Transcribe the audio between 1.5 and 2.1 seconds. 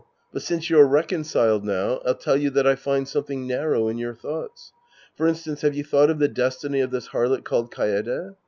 now,